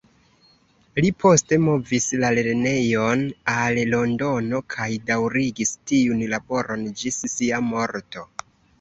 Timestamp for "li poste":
1.05-1.59